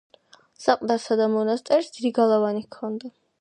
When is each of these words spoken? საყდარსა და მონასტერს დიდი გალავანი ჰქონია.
საყდარსა 0.63 1.17
და 1.19 1.27
მონასტერს 1.33 1.93
დიდი 1.99 2.13
გალავანი 2.17 2.65
ჰქონია. 2.67 3.15